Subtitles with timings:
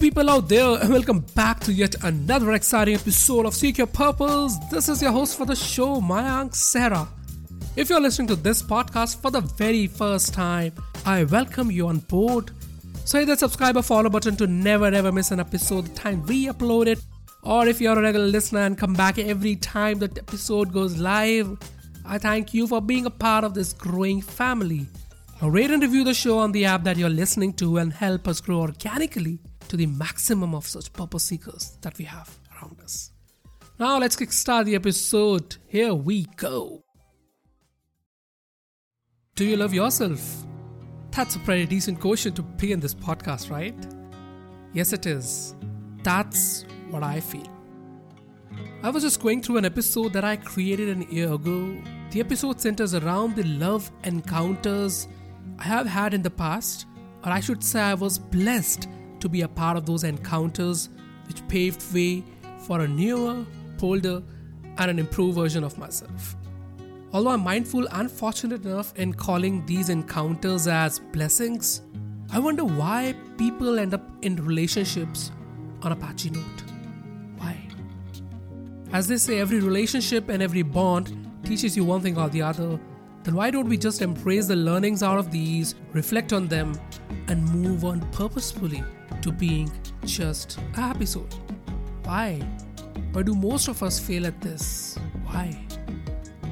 [0.00, 4.56] People out there, and welcome back to yet another exciting episode of Seek Your Purpose.
[4.70, 7.08] This is your host for the show, Mayank Sehra.
[7.76, 10.74] If you're listening to this podcast for the very first time,
[11.06, 12.50] I welcome you on board.
[13.04, 16.22] So hit the subscribe or follow button to never ever miss an episode the time
[16.26, 16.98] we upload it.
[17.42, 21.56] Or if you're a regular listener and come back every time the episode goes live,
[22.04, 24.86] I thank you for being a part of this growing family.
[25.40, 28.28] Now rate and review the show on the app that you're listening to and help
[28.28, 33.10] us grow organically to the maximum of such purpose seekers that we have around us.
[33.78, 35.56] Now let's kickstart the episode.
[35.66, 36.82] Here we go.
[39.34, 40.46] Do you love yourself?
[41.10, 43.74] That's a pretty decent question to be in this podcast, right?
[44.72, 45.54] Yes, it is.
[46.02, 47.48] That's what I feel.
[48.82, 51.76] I was just going through an episode that I created an year ago.
[52.10, 55.08] The episode centers around the love encounters
[55.58, 56.86] I have had in the past,
[57.24, 58.88] or I should say, I was blessed
[59.26, 60.88] to be a part of those encounters
[61.26, 62.22] which paved way
[62.58, 63.44] for a newer,
[63.76, 64.22] bolder,
[64.78, 66.36] and an improved version of myself.
[67.12, 71.82] Although I'm mindful and fortunate enough in calling these encounters as blessings,
[72.30, 75.32] I wonder why people end up in relationships
[75.82, 76.62] on a patchy note.
[77.38, 77.56] Why?
[78.92, 82.78] As they say, every relationship and every bond teaches you one thing or the other,
[83.24, 86.78] then why don't we just embrace the learnings out of these, reflect on them,
[87.26, 88.84] and move on purposefully
[89.22, 89.70] to being
[90.04, 91.28] just a happy soul?
[92.04, 92.40] Why?
[93.12, 94.98] Why do most of us fail at this?
[95.24, 95.56] Why?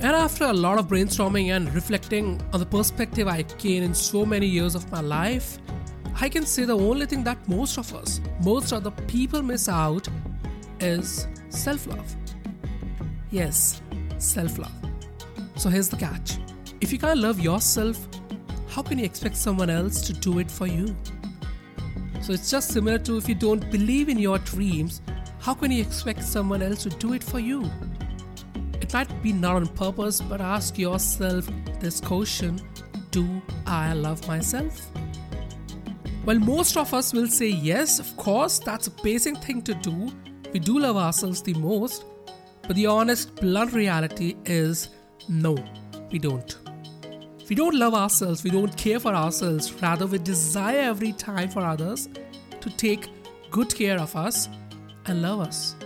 [0.00, 4.26] And after a lot of brainstorming and reflecting on the perspective I gained in so
[4.26, 5.58] many years of my life,
[6.20, 9.68] I can say the only thing that most of us, most of the people miss
[9.68, 10.08] out
[10.80, 12.16] is self love.
[13.30, 13.80] Yes,
[14.18, 14.72] self love.
[15.56, 16.38] So here's the catch
[16.80, 17.98] if you can't love yourself,
[18.68, 20.94] how can you expect someone else to do it for you?
[22.26, 25.00] So it's just similar to if you don't believe in your dreams,
[25.38, 27.70] how can you expect someone else to do it for you?
[28.80, 31.48] It might be not on purpose, but ask yourself
[31.78, 32.60] this question
[33.12, 34.90] Do I love myself?
[36.24, 40.10] Well, most of us will say yes, of course, that's a basic thing to do.
[40.52, 42.06] We do love ourselves the most,
[42.66, 44.88] but the honest, blunt reality is
[45.28, 45.56] no,
[46.10, 46.65] we don't.
[47.48, 51.60] We don't love ourselves, we don't care for ourselves, rather, we desire every time for
[51.60, 52.08] others
[52.60, 53.08] to take
[53.52, 54.48] good care of us
[55.06, 55.76] and love us.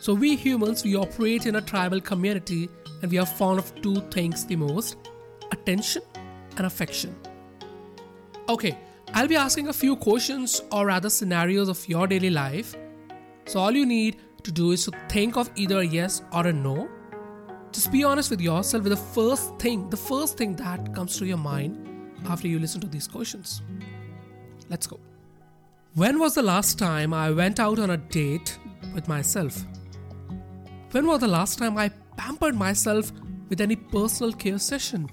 [0.00, 2.70] So, we humans, we operate in a tribal community
[3.02, 4.96] and we are fond of two things the most
[5.52, 6.02] attention
[6.56, 7.14] and affection.
[8.48, 8.78] Okay,
[9.12, 12.74] I'll be asking a few questions or rather scenarios of your daily life.
[13.44, 16.52] So, all you need to do is to think of either a yes or a
[16.54, 16.88] no
[17.72, 21.26] just be honest with yourself with the first thing, the first thing that comes to
[21.26, 21.76] your mind
[22.26, 23.62] after you listen to these questions.
[24.68, 24.98] Let's go.
[25.94, 28.58] When was the last time I went out on a date
[28.94, 29.64] with myself?
[30.92, 33.12] When was the last time I pampered myself
[33.48, 35.10] with any personal care session?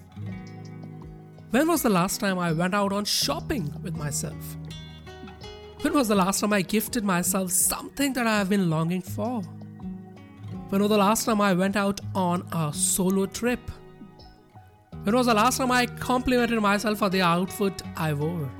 [1.51, 4.57] When was the last time I went out on shopping with myself?
[5.81, 9.41] When was the last time I gifted myself something that I have been longing for?
[10.75, 13.61] When was the last time I went out on a solo trip?
[15.03, 18.51] When was the last time I complimented myself for the outfit I wore?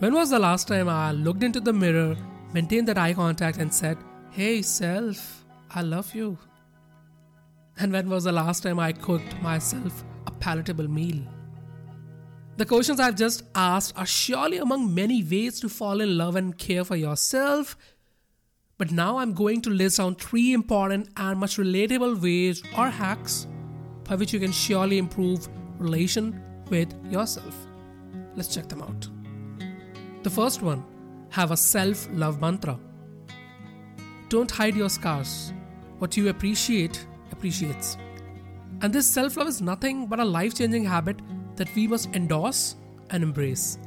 [0.00, 2.14] When was the last time I looked into the mirror,
[2.52, 3.96] maintained that eye contact, and said,
[4.32, 6.36] Hey, self, I love you?
[7.78, 11.22] And when was the last time I cooked myself a palatable meal?
[12.58, 16.58] The questions I've just asked are surely among many ways to fall in love and
[16.58, 17.78] care for yourself
[18.80, 23.46] but now I'm going to list down three important and much relatable ways or hacks
[24.04, 25.46] by which you can surely improve
[25.76, 27.54] relation with yourself.
[28.36, 29.06] Let's check them out.
[30.22, 30.82] The first one,
[31.28, 32.80] have a self-love mantra.
[34.30, 35.52] Don't hide your scars.
[35.98, 37.98] What you appreciate appreciates.
[38.80, 41.20] And this self-love is nothing but a life-changing habit
[41.56, 42.76] that we must endorse
[43.10, 43.78] and embrace.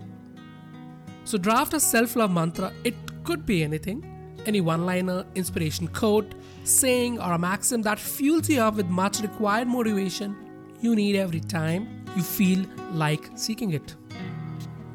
[1.23, 2.71] So draft a self-love mantra.
[2.83, 4.12] It could be anything
[4.45, 9.21] any one liner, inspiration quote, saying, or a maxim that fuels you up with much
[9.21, 10.35] required motivation
[10.83, 13.95] you need every time you feel like seeking it.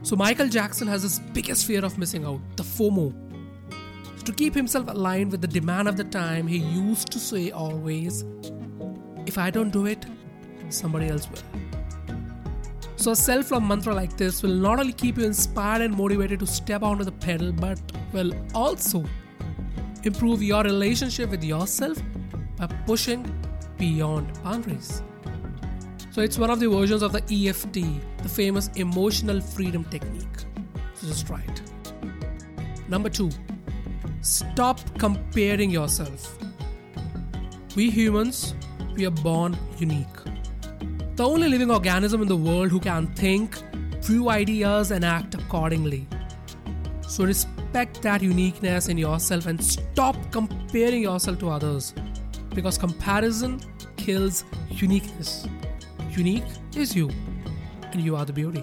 [0.02, 3.12] So, Michael Jackson has his biggest fear of missing out the FOMO.
[4.18, 7.50] So to keep himself aligned with the demand of the time, he used to say
[7.50, 8.24] always,
[9.26, 10.06] If I don't do it,
[10.68, 11.42] somebody else will.
[12.96, 16.40] So, a self love mantra like this will not only keep you inspired and motivated
[16.40, 17.78] to step onto the pedal, but
[18.12, 19.04] will also
[20.04, 21.98] improve your relationship with yourself
[22.56, 23.24] by pushing
[23.76, 25.02] beyond boundaries.
[26.10, 27.74] So it's one of the versions of the EFT,
[28.22, 30.38] the famous emotional freedom technique.
[30.94, 31.62] So just try it.
[32.88, 33.30] Number two,
[34.20, 36.36] stop comparing yourself.
[37.76, 38.54] We humans,
[38.96, 40.06] we are born unique.
[41.14, 43.56] The only living organism in the world who can think,
[44.02, 46.06] view ideas, and act accordingly.
[47.08, 51.94] So respect that uniqueness in yourself and stop comparing yourself to others
[52.54, 53.60] because comparison
[53.96, 55.48] kills uniqueness.
[56.10, 56.44] Unique
[56.76, 57.10] is you,
[57.92, 58.62] and you are the beauty.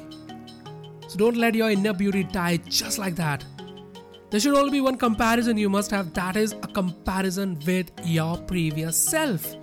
[1.07, 3.44] So don't let your inner beauty die just like that.
[4.30, 8.38] There should only be one comparison you must have that is a comparison with your
[8.38, 9.56] previous self.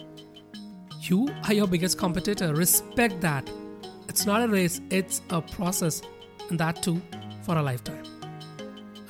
[1.02, 2.54] You are your biggest competitor.
[2.54, 3.48] Respect that.
[4.08, 6.02] It's not a race, it's a process,
[6.50, 7.00] and that too
[7.42, 8.21] for a lifetime.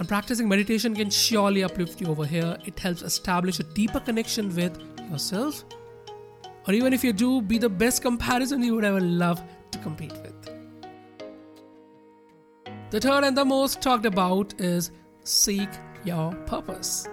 [0.02, 2.58] And practicing meditation can surely uplift you over here.
[2.64, 4.76] It helps establish a deeper connection with
[5.08, 5.64] yourself.
[6.66, 9.40] Or even if you do, be the best comparison you would ever love
[9.70, 10.34] to compete with.
[12.90, 14.90] The third and the most talked about is
[15.22, 15.68] seek
[16.04, 17.06] your purpose.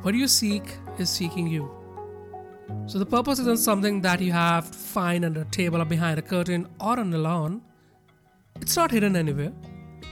[0.00, 1.70] What you seek is seeking you.
[2.86, 6.18] So the purpose isn't something that you have to find under a table or behind
[6.18, 7.60] a curtain or on the lawn.
[8.62, 9.52] It's not hidden anywhere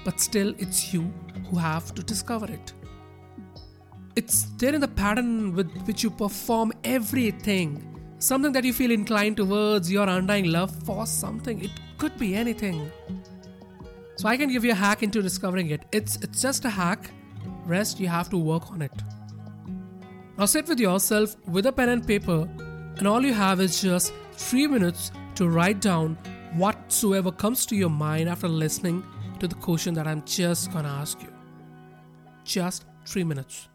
[0.05, 1.12] but still it's you
[1.50, 2.73] who have to discover it.
[4.15, 7.93] It's there in the pattern with which you perform everything.
[8.19, 11.62] Something that you feel inclined towards, your undying love for something.
[11.62, 12.91] It could be anything.
[14.17, 15.83] So I can give you a hack into discovering it.
[15.93, 17.11] It's it's just a hack.
[17.67, 18.93] Rest you have to work on it.
[20.38, 22.49] Now sit with yourself with a pen and paper,
[22.97, 26.17] and all you have is just three minutes to write down
[26.55, 29.03] whatsoever comes to your mind after listening
[29.41, 31.33] to the question that I'm just gonna ask you.
[32.44, 33.69] Just three minutes.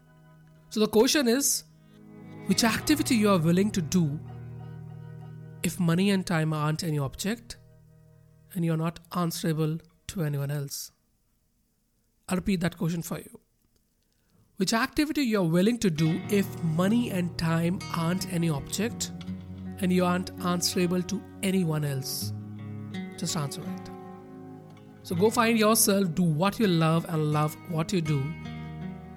[0.70, 1.64] So the question is
[2.46, 4.18] which activity you are willing to do
[5.62, 7.56] if money and time aren't any object
[8.54, 9.78] and you're not answerable
[10.08, 10.90] to anyone else?
[12.28, 13.40] I'll repeat that question for you.
[14.56, 19.12] Which activity you're willing to do if money and time aren't any object
[19.80, 22.32] and you aren't answerable to anyone else?
[23.18, 23.81] Just answer it.
[25.04, 28.22] So go find yourself, do what you love, and love what you do.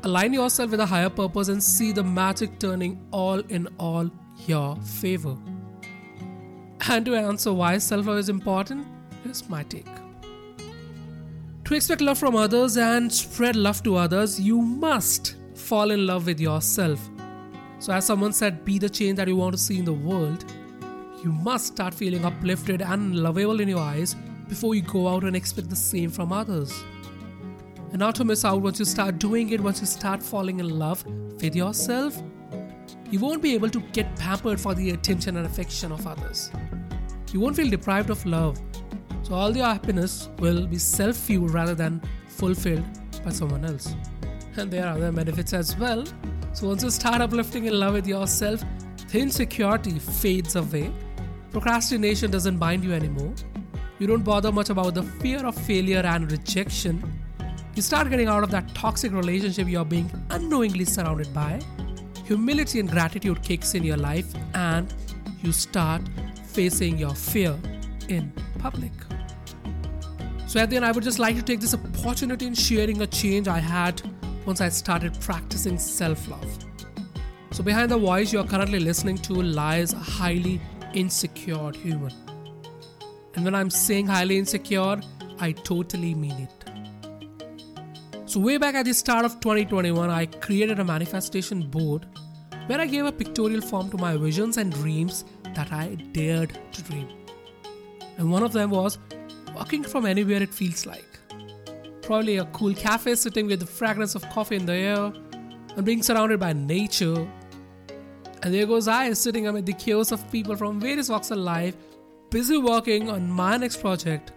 [0.03, 4.09] Align yourself with a higher purpose and see the magic turning all in all
[4.47, 5.37] your favor.
[6.87, 8.87] And to answer why self love is important,
[9.23, 9.87] here's my take.
[11.65, 16.27] To expect love from others and spread love to others, you must fall in love
[16.27, 16.99] with yourself.
[17.79, 20.45] So, as someone said, be the change that you want to see in the world.
[21.23, 24.15] You must start feeling uplifted and lovable in your eyes
[24.47, 26.83] before you go out and expect the same from others.
[27.91, 30.77] And not to miss out once you start doing it, once you start falling in
[30.77, 31.05] love
[31.41, 32.21] with yourself,
[33.09, 36.51] you won't be able to get pampered for the attention and affection of others.
[37.31, 38.59] You won't feel deprived of love.
[39.23, 42.85] So all your happiness will be self fueled rather than fulfilled
[43.23, 43.95] by someone else.
[44.57, 46.05] And there are other benefits as well.
[46.53, 48.63] So once you start uplifting in love with yourself,
[49.11, 50.91] the insecurity fades away.
[51.51, 53.33] Procrastination doesn't bind you anymore.
[53.97, 57.01] You don't bother much about the fear of failure and rejection.
[57.75, 61.61] You start getting out of that toxic relationship you're being unknowingly surrounded by.
[62.25, 64.93] Humility and gratitude kicks in your life and
[65.41, 66.01] you start
[66.47, 67.57] facing your fear
[68.09, 68.91] in public.
[70.45, 73.07] So at the end, I would just like to take this opportunity in sharing a
[73.07, 74.01] change I had
[74.45, 76.65] once I started practicing self-love.
[77.51, 80.59] So behind the voice you're currently listening to lies a highly
[80.93, 82.24] insecure human.
[83.35, 85.01] And when I'm saying highly insecure,
[85.39, 86.65] I totally mean it.
[88.27, 92.05] So, way back at the start of 2021, I created a manifestation board
[92.67, 96.81] where I gave a pictorial form to my visions and dreams that I dared to
[96.83, 97.09] dream.
[98.17, 98.97] And one of them was
[99.53, 101.05] walking from anywhere it feels like.
[102.01, 105.13] Probably a cool cafe sitting with the fragrance of coffee in the air
[105.75, 107.27] and being surrounded by nature.
[108.43, 111.75] And there goes I sitting amid the chaos of people from various walks of life
[112.35, 114.33] busy working on my next project.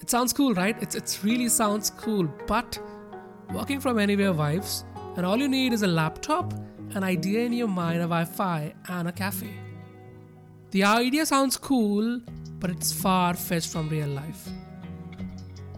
[0.00, 0.76] It sounds cool, right?
[0.82, 2.76] It's, it really sounds cool, but
[3.54, 4.82] working from anywhere vibes,
[5.16, 6.52] and all you need is a laptop,
[6.96, 9.52] an idea in your mind, a Wi Fi, and a cafe.
[10.72, 12.20] The idea sounds cool,
[12.58, 14.48] but it's far fetched from real life.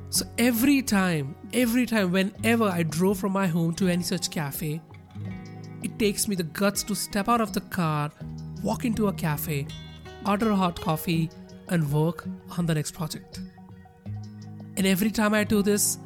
[0.08, 4.80] So every time, every time, whenever I drove from my home to any such cafe,
[5.82, 8.10] it takes me the guts to step out of the car,
[8.62, 9.66] walk into a cafe,
[10.25, 11.29] order a hot coffee,
[11.69, 12.25] and work
[12.57, 13.39] on the next project.
[14.77, 15.97] And every time I do this,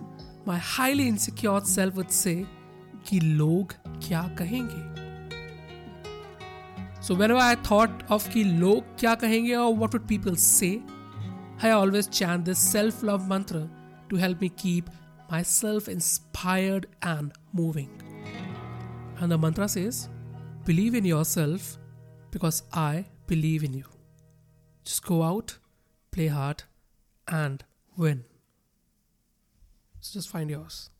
[0.46, 2.46] my highly insecure self would say,
[3.06, 3.74] कि लोग
[4.08, 4.88] क्या कहेंगे
[7.02, 10.82] So whenever I thought of कि लोग क्या कहेंगे or what would people say,
[11.62, 13.68] I always chant this self-love mantra
[14.10, 14.90] to help me keep
[15.32, 17.90] myself inspired and moving.
[19.20, 20.10] And the mantra says,
[20.66, 21.78] Believe in yourself
[22.32, 23.93] because I believe in you.
[24.85, 25.59] Just go out,
[26.11, 26.65] play hard,
[27.27, 27.65] and
[27.97, 28.25] win.
[30.01, 30.91] So just find yours.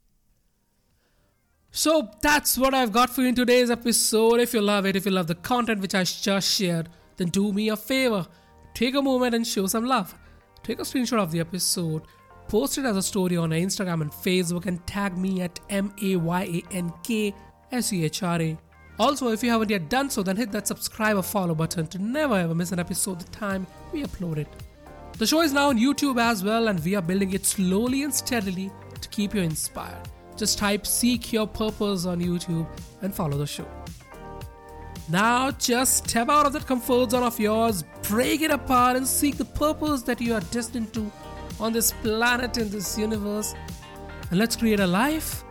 [1.71, 4.41] So that's what I've got for you in today's episode.
[4.41, 7.53] If you love it, if you love the content which I just shared, then do
[7.53, 8.27] me a favor.
[8.75, 10.15] Take a moment and show some love.
[10.63, 12.03] Take a screenshot of the episode,
[12.49, 16.17] post it as a story on Instagram and Facebook, and tag me at M A
[16.17, 17.35] Y A N K
[17.71, 18.59] S E H R A.
[18.99, 21.99] Also, if you haven't yet done so, then hit that subscribe or follow button to
[21.99, 24.49] never ever miss an episode the time we upload it.
[25.19, 28.15] The show is now on YouTube as well, and we are building it slowly and
[28.15, 28.71] steadily
[29.01, 30.09] to keep you inspired.
[30.37, 32.67] Just type Seek Your Purpose on YouTube
[33.03, 33.67] and follow the show.
[35.09, 39.37] Now, just step out of that comfort zone of yours, break it apart, and seek
[39.37, 41.13] the purpose that you are destined to
[41.61, 43.55] on this planet, in this universe.
[44.31, 45.45] And let's create a life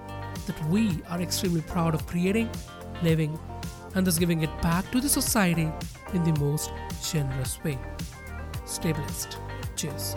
[0.47, 2.49] that we are extremely proud of creating,
[3.01, 3.39] living,
[3.95, 5.71] and thus giving it back to the society
[6.13, 6.71] in the most
[7.01, 7.77] generous way.
[8.65, 9.37] Stay blessed.
[9.75, 10.15] Cheers.